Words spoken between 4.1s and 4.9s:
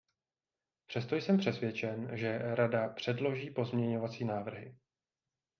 návrhy.